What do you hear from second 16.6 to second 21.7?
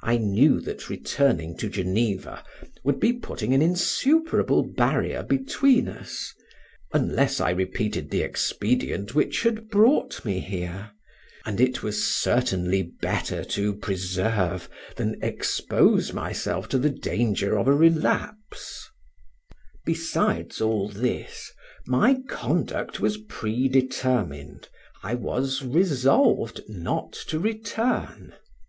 to the danger of a relapse; besides all this,